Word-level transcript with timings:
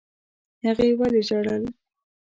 هغې 0.63 0.89
ولي 0.99 1.21
ژړل؟ 1.27 1.63